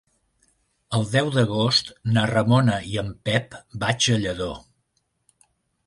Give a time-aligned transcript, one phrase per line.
[0.99, 3.57] El deu d'agost na Ramona i en Pep
[3.87, 4.53] vaig a Lladó.